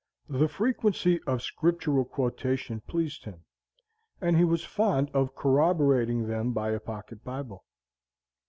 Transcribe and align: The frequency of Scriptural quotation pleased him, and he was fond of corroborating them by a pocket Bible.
The 0.29 0.47
frequency 0.47 1.21
of 1.27 1.43
Scriptural 1.43 2.05
quotation 2.05 2.81
pleased 2.87 3.23
him, 3.25 3.43
and 4.19 4.35
he 4.35 4.43
was 4.43 4.65
fond 4.65 5.11
of 5.13 5.35
corroborating 5.35 6.25
them 6.25 6.53
by 6.53 6.71
a 6.71 6.79
pocket 6.79 7.23
Bible. 7.23 7.63